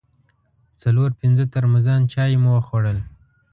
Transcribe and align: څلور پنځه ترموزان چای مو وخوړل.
څلور 0.81 1.09
پنځه 1.19 1.43
ترموزان 1.53 2.01
چای 2.11 2.33
مو 2.43 2.49
وخوړل. 2.55 2.97